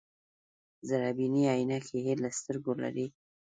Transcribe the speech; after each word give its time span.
ذره 0.89 1.09
بيني 1.17 1.43
عينکې 1.53 1.97
يې 2.05 2.13
له 2.21 2.29
سترګو 2.37 2.71
لرې 2.81 2.89
کړې. 3.09 3.15